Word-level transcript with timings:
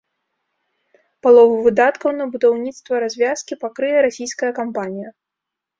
Палову 1.27 1.59
выдаткаў 1.67 2.15
на 2.19 2.25
будаўніцтва 2.33 2.93
развязкі 3.05 3.53
пакрые 3.67 3.95
расійская 4.09 4.51
кампанія. 4.63 5.09